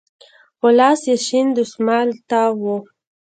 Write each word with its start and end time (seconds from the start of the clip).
په 0.59 0.67
لاس 0.77 1.01
يې 1.09 1.15
شين 1.25 1.47
دسمال 1.57 2.07
تاو 2.29 2.53
و. 2.73 2.75